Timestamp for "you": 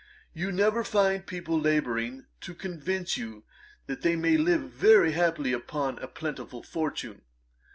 0.33-0.51, 3.17-3.43, 4.03-4.17